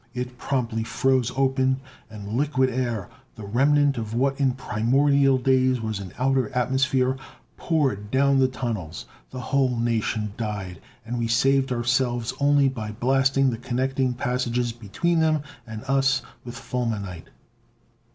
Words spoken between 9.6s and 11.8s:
nation died, and we saved